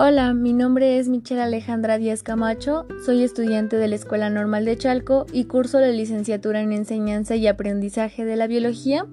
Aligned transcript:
Hola, 0.00 0.32
mi 0.32 0.52
nombre 0.52 1.00
es 1.00 1.08
Michelle 1.08 1.42
Alejandra 1.42 1.98
Díaz 1.98 2.22
Camacho, 2.22 2.86
soy 3.04 3.24
estudiante 3.24 3.74
de 3.78 3.88
la 3.88 3.96
Escuela 3.96 4.30
Normal 4.30 4.64
de 4.64 4.78
Chalco 4.78 5.26
y 5.32 5.46
curso 5.46 5.80
la 5.80 5.88
licenciatura 5.88 6.60
en 6.60 6.72
Enseñanza 6.72 7.34
y 7.34 7.48
Aprendizaje 7.48 8.24
de 8.24 8.36
la 8.36 8.46
Biología. 8.46 9.06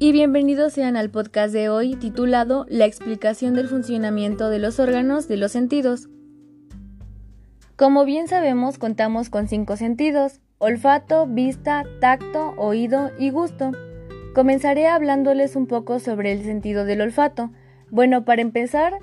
Y 0.00 0.10
bienvenidos 0.10 0.72
sean 0.72 0.96
al 0.96 1.10
podcast 1.10 1.54
de 1.54 1.68
hoy 1.68 1.94
titulado 1.94 2.66
La 2.68 2.84
explicación 2.84 3.54
del 3.54 3.68
funcionamiento 3.68 4.50
de 4.50 4.58
los 4.58 4.80
órganos 4.80 5.28
de 5.28 5.36
los 5.36 5.52
sentidos. 5.52 6.08
Como 7.76 8.04
bien 8.04 8.26
sabemos, 8.26 8.78
contamos 8.78 9.30
con 9.30 9.46
cinco 9.46 9.76
sentidos, 9.76 10.40
olfato, 10.58 11.28
vista, 11.28 11.84
tacto, 12.00 12.54
oído 12.56 13.12
y 13.20 13.30
gusto. 13.30 13.70
Comenzaré 14.34 14.88
hablándoles 14.88 15.54
un 15.54 15.68
poco 15.68 16.00
sobre 16.00 16.32
el 16.32 16.42
sentido 16.42 16.84
del 16.84 17.02
olfato. 17.02 17.52
Bueno, 17.88 18.24
para 18.24 18.42
empezar, 18.42 18.94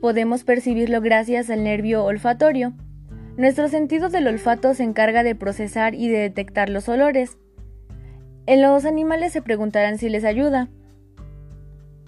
podemos 0.00 0.44
percibirlo 0.44 1.00
gracias 1.00 1.50
al 1.50 1.64
nervio 1.64 2.04
olfatorio. 2.04 2.72
Nuestro 3.36 3.68
sentido 3.68 4.08
del 4.08 4.26
olfato 4.26 4.74
se 4.74 4.84
encarga 4.84 5.22
de 5.22 5.34
procesar 5.34 5.94
y 5.94 6.08
de 6.08 6.18
detectar 6.18 6.68
los 6.68 6.88
olores. 6.88 7.38
En 8.46 8.62
los 8.62 8.84
animales 8.84 9.32
se 9.32 9.42
preguntarán 9.42 9.98
si 9.98 10.08
les 10.08 10.24
ayuda. 10.24 10.68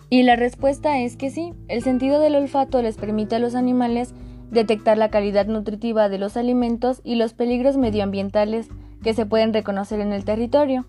Y 0.09 0.23
la 0.25 0.37
respuesta 0.37 0.99
es 0.99 1.17
que 1.17 1.31
sí, 1.31 1.53
el 1.69 1.83
sentido 1.83 2.21
del 2.21 2.35
olfato 2.35 2.83
les 2.83 2.97
permite 2.97 3.37
a 3.37 3.39
los 3.39 3.55
animales 3.55 4.13
detectar 4.51 4.99
la 4.99 5.11
calidad 5.11 5.47
nutritiva 5.47 6.09
de 6.09 6.19
los 6.19 6.37
alimentos 6.37 7.01
y 7.05 7.15
los 7.15 7.35
peligros 7.35 7.77
medioambientales 7.77 8.69
que 9.03 9.15
se 9.15 9.27
pueden 9.27 9.53
reconocer 9.53 10.01
en 10.01 10.13
el 10.13 10.25
territorio 10.25 10.87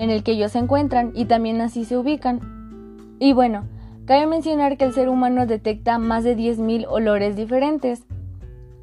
en 0.00 0.08
el 0.08 0.22
que 0.22 0.32
ellos 0.32 0.52
se 0.52 0.58
encuentran 0.58 1.12
y 1.14 1.26
también 1.26 1.60
así 1.60 1.84
se 1.84 1.98
ubican. 1.98 2.40
Y 3.20 3.34
bueno, 3.34 3.68
Cabe 4.06 4.26
mencionar 4.26 4.76
que 4.76 4.84
el 4.84 4.92
ser 4.92 5.08
humano 5.08 5.46
detecta 5.46 5.98
más 5.98 6.24
de 6.24 6.36
10.000 6.36 6.86
olores 6.88 7.36
diferentes. 7.36 8.04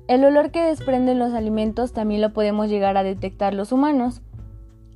El 0.07 0.23
olor 0.23 0.51
que 0.51 0.61
desprenden 0.61 1.19
los 1.19 1.33
alimentos 1.33 1.91
también 1.91 2.21
lo 2.21 2.31
podemos 2.31 2.69
llegar 2.69 2.95
a 2.95 3.03
detectar 3.03 3.53
los 3.53 3.71
humanos. 3.71 4.21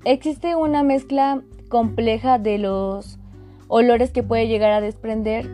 Existe 0.06 0.56
una 0.56 0.84
mezcla 0.84 1.42
compleja 1.70 2.40
de 2.40 2.58
los 2.58 3.20
olores 3.68 4.12
que 4.12 4.24
puede 4.24 4.48
llegar 4.48 4.72
a 4.72 4.82
desprender 4.82 5.50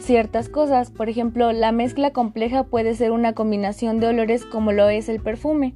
ciertas 0.00 0.48
cosas. 0.48 0.90
Por 0.90 1.08
ejemplo, 1.08 1.52
la 1.52 1.72
mezcla 1.72 2.12
compleja 2.12 2.64
puede 2.64 2.94
ser 2.94 3.12
una 3.12 3.32
combinación 3.32 4.00
de 4.00 4.08
olores 4.08 4.44
como 4.44 4.72
lo 4.72 4.88
es 4.88 5.08
el 5.08 5.20
perfume. 5.20 5.74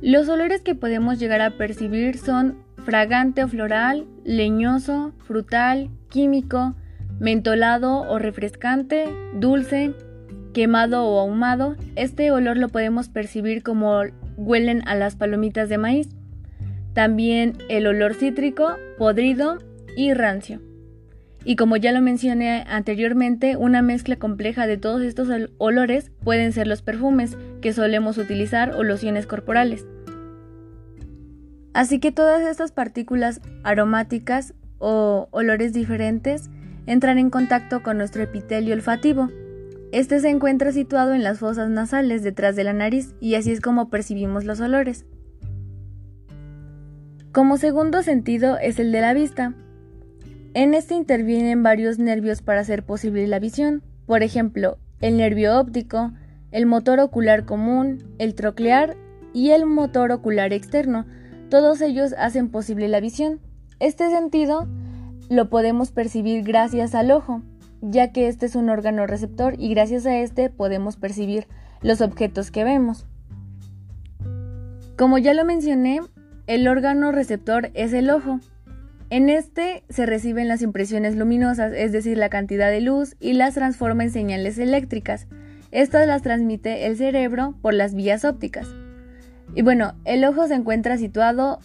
Los 0.00 0.28
olores 0.28 0.62
que 0.62 0.74
podemos 0.74 1.18
llegar 1.18 1.40
a 1.40 1.56
percibir 1.56 2.18
son 2.18 2.56
fragante 2.80 3.44
o 3.44 3.48
floral, 3.48 4.06
leñoso, 4.24 5.12
frutal, 5.18 5.90
químico, 6.08 6.74
mentolado 7.18 8.02
o 8.02 8.18
refrescante, 8.18 9.04
dulce, 9.34 9.92
quemado 10.52 11.04
o 11.04 11.20
ahumado. 11.20 11.76
Este 11.96 12.30
olor 12.32 12.56
lo 12.56 12.68
podemos 12.68 13.08
percibir 13.08 13.62
como 13.62 14.02
huelen 14.36 14.82
a 14.86 14.94
las 14.94 15.16
palomitas 15.16 15.68
de 15.68 15.78
maíz. 15.78 16.08
También 16.94 17.58
el 17.68 17.86
olor 17.86 18.14
cítrico, 18.14 18.76
podrido 18.98 19.58
y 19.96 20.12
rancio. 20.14 20.60
Y 21.44 21.56
como 21.56 21.76
ya 21.76 21.92
lo 21.92 22.02
mencioné 22.02 22.64
anteriormente, 22.68 23.56
una 23.56 23.80
mezcla 23.80 24.16
compleja 24.16 24.66
de 24.66 24.76
todos 24.76 25.00
estos 25.00 25.28
olores 25.56 26.10
pueden 26.22 26.52
ser 26.52 26.66
los 26.66 26.82
perfumes 26.82 27.36
que 27.62 27.72
solemos 27.72 28.18
utilizar 28.18 28.74
o 28.74 28.82
lociones 28.82 29.26
corporales. 29.26 29.86
Así 31.72 32.00
que 32.00 32.12
todas 32.12 32.42
estas 32.42 32.72
partículas 32.72 33.40
aromáticas 33.62 34.54
o 34.78 35.28
olores 35.30 35.72
diferentes 35.72 36.50
entran 36.86 37.18
en 37.18 37.30
contacto 37.30 37.82
con 37.82 37.98
nuestro 37.98 38.22
epitelio 38.22 38.74
olfativo. 38.74 39.28
Este 39.92 40.20
se 40.20 40.30
encuentra 40.30 40.72
situado 40.72 41.14
en 41.14 41.22
las 41.22 41.38
fosas 41.38 41.68
nasales 41.68 42.22
detrás 42.22 42.56
de 42.56 42.64
la 42.64 42.72
nariz 42.72 43.14
y 43.20 43.34
así 43.34 43.52
es 43.52 43.60
como 43.60 43.90
percibimos 43.90 44.44
los 44.44 44.60
olores. 44.60 45.04
Como 47.32 47.58
segundo 47.58 48.02
sentido 48.02 48.58
es 48.58 48.80
el 48.80 48.90
de 48.90 49.00
la 49.00 49.14
vista. 49.14 49.54
En 50.54 50.74
este 50.74 50.94
intervienen 50.94 51.62
varios 51.62 52.00
nervios 52.00 52.42
para 52.42 52.60
hacer 52.60 52.84
posible 52.84 53.26
la 53.28 53.38
visión, 53.38 53.82
por 54.06 54.24
ejemplo, 54.24 54.78
el 55.00 55.16
nervio 55.16 55.58
óptico, 55.58 56.12
el 56.50 56.66
motor 56.66 56.98
ocular 56.98 57.44
común, 57.44 58.02
el 58.18 58.34
troclear 58.34 58.96
y 59.32 59.50
el 59.50 59.64
motor 59.66 60.10
ocular 60.10 60.52
externo, 60.52 61.06
todos 61.50 61.82
ellos 61.82 62.14
hacen 62.16 62.48
posible 62.48 62.88
la 62.88 63.00
visión. 63.00 63.40
Este 63.80 64.08
sentido 64.08 64.66
lo 65.28 65.50
podemos 65.50 65.90
percibir 65.90 66.42
gracias 66.44 66.94
al 66.94 67.10
ojo, 67.10 67.42
ya 67.82 68.12
que 68.12 68.28
este 68.28 68.46
es 68.46 68.54
un 68.54 68.70
órgano 68.70 69.06
receptor 69.06 69.54
y 69.58 69.68
gracias 69.68 70.06
a 70.06 70.16
este 70.16 70.48
podemos 70.48 70.96
percibir 70.96 71.46
los 71.82 72.00
objetos 72.00 72.50
que 72.50 72.64
vemos. 72.64 73.06
Como 74.96 75.18
ya 75.18 75.34
lo 75.34 75.44
mencioné, 75.44 76.00
el 76.46 76.68
órgano 76.68 77.10
receptor 77.10 77.70
es 77.74 77.92
el 77.92 78.10
ojo. 78.10 78.40
En 79.08 79.28
este 79.28 79.82
se 79.88 80.06
reciben 80.06 80.46
las 80.46 80.62
impresiones 80.62 81.16
luminosas, 81.16 81.72
es 81.74 81.90
decir, 81.90 82.16
la 82.16 82.28
cantidad 82.28 82.70
de 82.70 82.80
luz, 82.80 83.16
y 83.18 83.32
las 83.32 83.54
transforma 83.54 84.04
en 84.04 84.10
señales 84.10 84.58
eléctricas. 84.58 85.26
Estas 85.72 86.06
las 86.06 86.22
transmite 86.22 86.86
el 86.86 86.96
cerebro 86.96 87.54
por 87.60 87.74
las 87.74 87.94
vías 87.94 88.24
ópticas. 88.24 88.68
Y 89.54 89.62
bueno, 89.62 89.94
el 90.04 90.24
ojo 90.24 90.46
se 90.46 90.54
encuentra 90.54 90.96
situado 90.96 91.60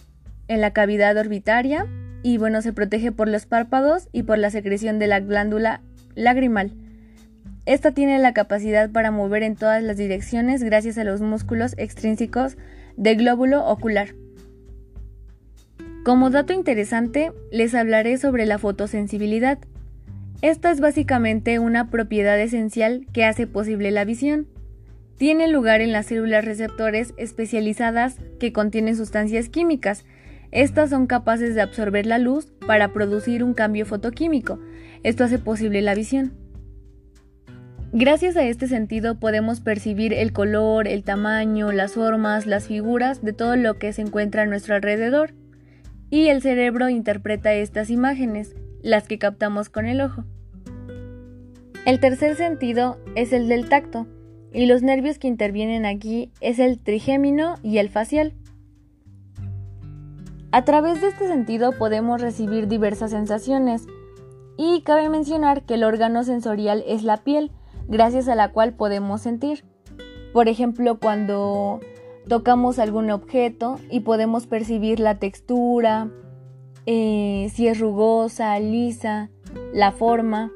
en 0.48 0.60
la 0.60 0.72
cavidad 0.72 1.16
orbitaria 1.16 1.86
y 2.22 2.38
bueno, 2.38 2.62
se 2.62 2.72
protege 2.72 3.12
por 3.12 3.28
los 3.28 3.46
párpados 3.46 4.08
y 4.12 4.24
por 4.24 4.38
la 4.38 4.50
secreción 4.50 4.98
de 4.98 5.06
la 5.06 5.20
glándula 5.20 5.82
lagrimal. 6.14 6.72
Esta 7.66 7.92
tiene 7.92 8.18
la 8.18 8.32
capacidad 8.32 8.90
para 8.90 9.10
mover 9.10 9.42
en 9.42 9.56
todas 9.56 9.82
las 9.82 9.96
direcciones 9.96 10.62
gracias 10.62 10.98
a 10.98 11.04
los 11.04 11.20
músculos 11.20 11.74
extrínsecos 11.78 12.56
del 12.96 13.18
glóbulo 13.18 13.64
ocular. 13.66 14.14
Como 16.04 16.30
dato 16.30 16.52
interesante, 16.52 17.32
les 17.50 17.74
hablaré 17.74 18.18
sobre 18.18 18.46
la 18.46 18.58
fotosensibilidad. 18.58 19.58
Esta 20.42 20.70
es 20.70 20.80
básicamente 20.80 21.58
una 21.58 21.90
propiedad 21.90 22.40
esencial 22.40 23.06
que 23.12 23.24
hace 23.24 23.48
posible 23.48 23.90
la 23.90 24.04
visión 24.04 24.46
tiene 25.16 25.48
lugar 25.48 25.80
en 25.80 25.92
las 25.92 26.06
células 26.06 26.44
receptores 26.44 27.14
especializadas 27.16 28.16
que 28.38 28.52
contienen 28.52 28.96
sustancias 28.96 29.48
químicas. 29.48 30.04
Estas 30.50 30.90
son 30.90 31.06
capaces 31.06 31.54
de 31.54 31.62
absorber 31.62 32.06
la 32.06 32.18
luz 32.18 32.52
para 32.66 32.92
producir 32.92 33.42
un 33.42 33.54
cambio 33.54 33.86
fotoquímico. 33.86 34.60
Esto 35.02 35.24
hace 35.24 35.38
posible 35.38 35.80
la 35.82 35.94
visión. 35.94 36.34
Gracias 37.92 38.36
a 38.36 38.44
este 38.44 38.66
sentido 38.66 39.18
podemos 39.18 39.60
percibir 39.60 40.12
el 40.12 40.32
color, 40.32 40.86
el 40.86 41.02
tamaño, 41.02 41.72
las 41.72 41.94
formas, 41.94 42.44
las 42.44 42.66
figuras 42.66 43.22
de 43.22 43.32
todo 43.32 43.56
lo 43.56 43.78
que 43.78 43.92
se 43.92 44.02
encuentra 44.02 44.42
a 44.42 44.46
nuestro 44.46 44.74
alrededor. 44.74 45.32
Y 46.10 46.28
el 46.28 46.42
cerebro 46.42 46.90
interpreta 46.90 47.54
estas 47.54 47.88
imágenes, 47.88 48.54
las 48.82 49.08
que 49.08 49.18
captamos 49.18 49.70
con 49.70 49.86
el 49.86 50.02
ojo. 50.02 50.24
El 51.86 52.00
tercer 52.00 52.36
sentido 52.36 53.00
es 53.14 53.32
el 53.32 53.48
del 53.48 53.68
tacto 53.68 54.06
y 54.52 54.66
los 54.66 54.82
nervios 54.82 55.18
que 55.18 55.28
intervienen 55.28 55.84
aquí 55.84 56.30
es 56.40 56.58
el 56.58 56.78
trigémino 56.78 57.56
y 57.62 57.78
el 57.78 57.88
facial. 57.88 58.34
A 60.52 60.64
través 60.64 61.00
de 61.00 61.08
este 61.08 61.26
sentido 61.26 61.72
podemos 61.72 62.20
recibir 62.20 62.66
diversas 62.68 63.10
sensaciones 63.10 63.86
y 64.56 64.80
cabe 64.82 65.08
mencionar 65.08 65.62
que 65.62 65.74
el 65.74 65.84
órgano 65.84 66.24
sensorial 66.24 66.82
es 66.86 67.02
la 67.02 67.18
piel, 67.18 67.50
gracias 67.88 68.28
a 68.28 68.34
la 68.34 68.52
cual 68.52 68.72
podemos 68.74 69.20
sentir. 69.20 69.64
Por 70.32 70.48
ejemplo, 70.48 70.98
cuando 70.98 71.80
tocamos 72.28 72.78
algún 72.78 73.10
objeto 73.10 73.78
y 73.90 74.00
podemos 74.00 74.46
percibir 74.46 75.00
la 75.00 75.18
textura, 75.18 76.10
eh, 76.86 77.50
si 77.52 77.68
es 77.68 77.78
rugosa, 77.78 78.58
lisa, 78.58 79.30
la 79.72 79.92
forma 79.92 80.52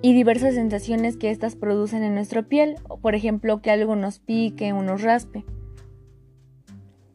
y 0.00 0.14
diversas 0.14 0.54
sensaciones 0.54 1.16
que 1.16 1.30
éstas 1.30 1.56
producen 1.56 2.02
en 2.04 2.14
nuestra 2.14 2.42
piel, 2.42 2.76
por 3.02 3.14
ejemplo 3.14 3.60
que 3.60 3.70
algo 3.70 3.96
nos 3.96 4.18
pique 4.18 4.72
o 4.72 4.82
nos 4.82 5.02
raspe. 5.02 5.44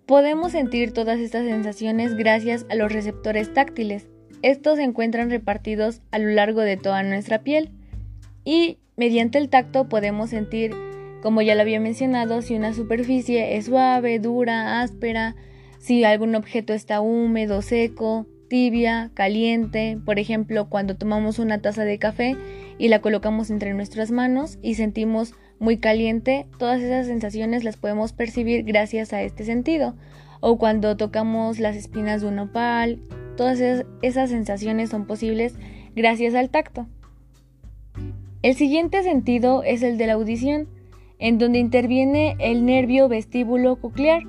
Podemos 0.05 0.51
sentir 0.51 0.91
todas 0.91 1.19
estas 1.19 1.45
sensaciones 1.45 2.15
gracias 2.15 2.65
a 2.69 2.75
los 2.75 2.91
receptores 2.91 3.53
táctiles. 3.53 4.07
Estos 4.41 4.77
se 4.77 4.83
encuentran 4.83 5.29
repartidos 5.29 6.01
a 6.11 6.19
lo 6.19 6.29
largo 6.29 6.61
de 6.61 6.75
toda 6.75 7.03
nuestra 7.03 7.39
piel 7.39 7.71
y 8.43 8.79
mediante 8.97 9.37
el 9.37 9.49
tacto 9.49 9.87
podemos 9.87 10.29
sentir, 10.29 10.75
como 11.21 11.41
ya 11.41 11.55
lo 11.55 11.61
había 11.61 11.79
mencionado, 11.79 12.41
si 12.41 12.55
una 12.55 12.73
superficie 12.73 13.55
es 13.55 13.67
suave, 13.67 14.19
dura, 14.19 14.81
áspera, 14.81 15.35
si 15.79 16.03
algún 16.03 16.35
objeto 16.35 16.73
está 16.73 16.99
húmedo, 16.99 17.61
seco, 17.61 18.27
tibia, 18.47 19.11
caliente, 19.13 19.97
por 20.05 20.19
ejemplo, 20.19 20.69
cuando 20.69 20.95
tomamos 20.95 21.39
una 21.39 21.61
taza 21.61 21.85
de 21.85 21.99
café 21.99 22.35
y 22.77 22.87
la 22.87 23.01
colocamos 23.01 23.49
entre 23.49 23.73
nuestras 23.73 24.11
manos 24.11 24.59
y 24.61 24.75
sentimos 24.75 25.33
muy 25.59 25.77
caliente, 25.77 26.45
todas 26.57 26.81
esas 26.81 27.07
sensaciones 27.07 27.63
las 27.63 27.77
podemos 27.77 28.13
percibir 28.13 28.63
gracias 28.63 29.13
a 29.13 29.21
este 29.21 29.45
sentido. 29.45 29.95
O 30.41 30.57
cuando 30.57 30.97
tocamos 30.97 31.59
las 31.59 31.75
espinas 31.75 32.21
de 32.21 32.27
un 32.27 32.39
opal, 32.39 32.99
todas 33.37 33.59
esas, 34.01 34.29
sensaciones 34.29 34.89
son 34.89 35.05
posibles 35.07 35.55
gracias 35.95 36.35
al 36.35 36.49
tacto. 36.49 36.87
El 38.41 38.55
siguiente 38.55 39.03
sentido 39.03 39.63
es 39.63 39.83
el 39.83 39.97
de 39.97 40.07
la 40.07 40.13
audición, 40.13 40.67
en 41.17 41.37
donde 41.37 41.59
interviene 41.59 42.35
el 42.39 42.65
nervio 42.65 43.07
vestíbulo 43.07 43.77
coclear. 43.77 44.23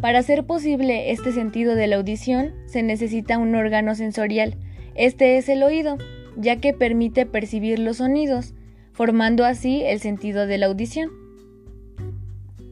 Para 0.00 0.18
hacer 0.18 0.44
posible 0.44 1.10
este 1.10 1.32
sentido 1.32 1.74
de 1.74 1.86
la 1.86 1.96
audición 1.96 2.52
se 2.66 2.82
necesita 2.82 3.38
un 3.38 3.54
órgano 3.54 3.94
sensorial. 3.94 4.56
Este 4.94 5.38
es 5.38 5.48
el 5.48 5.62
oído, 5.62 5.96
ya 6.36 6.56
que 6.56 6.74
permite 6.74 7.24
percibir 7.24 7.78
los 7.78 7.96
sonidos, 7.96 8.54
formando 8.92 9.44
así 9.44 9.82
el 9.82 10.00
sentido 10.00 10.46
de 10.46 10.58
la 10.58 10.66
audición. 10.66 11.10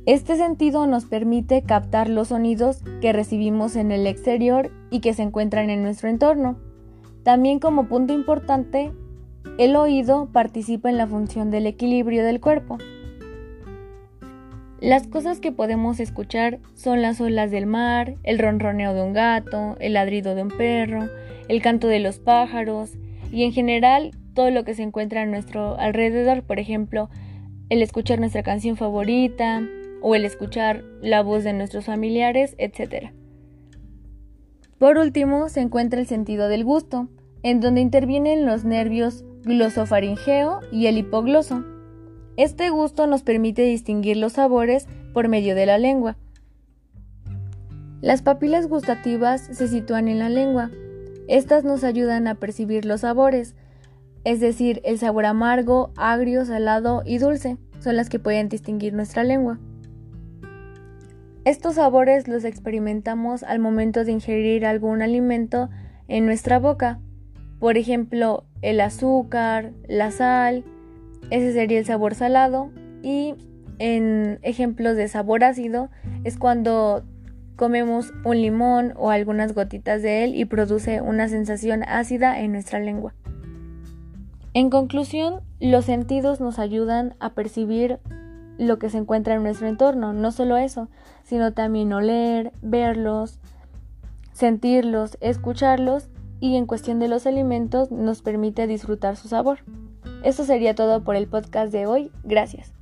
Este 0.06 0.36
sentido 0.36 0.86
nos 0.86 1.06
permite 1.06 1.62
captar 1.62 2.10
los 2.10 2.28
sonidos 2.28 2.82
que 3.00 3.14
recibimos 3.14 3.74
en 3.74 3.90
el 3.90 4.06
exterior 4.06 4.70
y 4.90 5.00
que 5.00 5.14
se 5.14 5.22
encuentran 5.22 5.70
en 5.70 5.82
nuestro 5.82 6.10
entorno. 6.10 6.58
También 7.22 7.58
como 7.58 7.88
punto 7.88 8.12
importante, 8.12 8.92
el 9.58 9.76
oído 9.76 10.28
participa 10.30 10.90
en 10.90 10.98
la 10.98 11.06
función 11.06 11.50
del 11.50 11.66
equilibrio 11.66 12.22
del 12.22 12.40
cuerpo. 12.40 12.76
Las 14.84 15.06
cosas 15.06 15.40
que 15.40 15.50
podemos 15.50 15.98
escuchar 15.98 16.58
son 16.74 17.00
las 17.00 17.18
olas 17.18 17.50
del 17.50 17.64
mar, 17.64 18.16
el 18.22 18.38
ronroneo 18.38 18.92
de 18.92 19.00
un 19.00 19.14
gato, 19.14 19.76
el 19.80 19.94
ladrido 19.94 20.34
de 20.34 20.42
un 20.42 20.50
perro, 20.50 21.08
el 21.48 21.62
canto 21.62 21.88
de 21.88 22.00
los 22.00 22.18
pájaros 22.18 22.90
y 23.32 23.44
en 23.44 23.52
general 23.52 24.10
todo 24.34 24.50
lo 24.50 24.62
que 24.64 24.74
se 24.74 24.82
encuentra 24.82 25.22
a 25.22 25.26
nuestro 25.26 25.78
alrededor, 25.78 26.42
por 26.42 26.58
ejemplo, 26.58 27.08
el 27.70 27.80
escuchar 27.80 28.20
nuestra 28.20 28.42
canción 28.42 28.76
favorita 28.76 29.62
o 30.02 30.14
el 30.16 30.26
escuchar 30.26 30.84
la 31.00 31.22
voz 31.22 31.44
de 31.44 31.54
nuestros 31.54 31.86
familiares, 31.86 32.54
etc. 32.58 33.12
Por 34.76 34.98
último, 34.98 35.48
se 35.48 35.62
encuentra 35.62 35.98
el 35.98 36.06
sentido 36.06 36.48
del 36.48 36.62
gusto, 36.62 37.08
en 37.42 37.60
donde 37.60 37.80
intervienen 37.80 38.44
los 38.44 38.66
nervios 38.66 39.24
glosofaringeo 39.44 40.60
y 40.70 40.88
el 40.88 40.98
hipogloso. 40.98 41.64
Este 42.36 42.70
gusto 42.70 43.06
nos 43.06 43.22
permite 43.22 43.62
distinguir 43.62 44.16
los 44.16 44.32
sabores 44.32 44.88
por 45.12 45.28
medio 45.28 45.54
de 45.54 45.66
la 45.66 45.78
lengua. 45.78 46.16
Las 48.00 48.22
papilas 48.22 48.66
gustativas 48.66 49.40
se 49.40 49.68
sitúan 49.68 50.08
en 50.08 50.18
la 50.18 50.28
lengua. 50.28 50.70
Estas 51.28 51.64
nos 51.64 51.84
ayudan 51.84 52.26
a 52.26 52.34
percibir 52.34 52.84
los 52.84 53.02
sabores, 53.02 53.54
es 54.24 54.40
decir, 54.40 54.80
el 54.84 54.98
sabor 54.98 55.26
amargo, 55.26 55.92
agrio, 55.96 56.44
salado 56.44 57.02
y 57.04 57.18
dulce 57.18 57.56
son 57.78 57.96
las 57.96 58.08
que 58.08 58.18
pueden 58.18 58.48
distinguir 58.48 58.94
nuestra 58.94 59.22
lengua. 59.22 59.58
Estos 61.44 61.74
sabores 61.74 62.26
los 62.26 62.44
experimentamos 62.44 63.42
al 63.42 63.58
momento 63.58 64.04
de 64.04 64.12
ingerir 64.12 64.66
algún 64.66 65.02
alimento 65.02 65.68
en 66.08 66.26
nuestra 66.26 66.58
boca. 66.58 67.00
Por 67.60 67.76
ejemplo, 67.76 68.44
el 68.62 68.80
azúcar, 68.80 69.72
la 69.86 70.10
sal, 70.10 70.64
ese 71.30 71.52
sería 71.52 71.78
el 71.78 71.84
sabor 71.84 72.14
salado 72.14 72.70
y 73.02 73.34
en 73.78 74.38
ejemplos 74.42 74.96
de 74.96 75.08
sabor 75.08 75.44
ácido 75.44 75.90
es 76.22 76.38
cuando 76.38 77.04
comemos 77.56 78.12
un 78.24 78.40
limón 78.40 78.94
o 78.96 79.10
algunas 79.10 79.54
gotitas 79.54 80.02
de 80.02 80.24
él 80.24 80.34
y 80.34 80.44
produce 80.44 81.00
una 81.00 81.28
sensación 81.28 81.82
ácida 81.84 82.40
en 82.40 82.52
nuestra 82.52 82.80
lengua. 82.80 83.14
En 84.54 84.70
conclusión, 84.70 85.40
los 85.60 85.84
sentidos 85.84 86.40
nos 86.40 86.58
ayudan 86.58 87.14
a 87.18 87.30
percibir 87.30 87.98
lo 88.56 88.78
que 88.78 88.88
se 88.88 88.98
encuentra 88.98 89.34
en 89.34 89.42
nuestro 89.42 89.66
entorno, 89.66 90.12
no 90.12 90.30
solo 90.30 90.56
eso, 90.56 90.88
sino 91.24 91.52
también 91.52 91.92
oler, 91.92 92.52
verlos, 92.62 93.40
sentirlos, 94.32 95.18
escucharlos 95.20 96.08
y 96.38 96.56
en 96.56 96.66
cuestión 96.66 97.00
de 97.00 97.08
los 97.08 97.26
alimentos 97.26 97.90
nos 97.90 98.22
permite 98.22 98.66
disfrutar 98.66 99.16
su 99.16 99.28
sabor. 99.28 99.58
Eso 100.24 100.44
sería 100.44 100.74
todo 100.74 101.04
por 101.04 101.16
el 101.16 101.28
podcast 101.28 101.70
de 101.70 101.86
hoy. 101.86 102.10
Gracias. 102.24 102.73